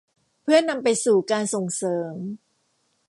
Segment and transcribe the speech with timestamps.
[0.43, 2.15] เพื่อนำไปสู่การส่งเสริม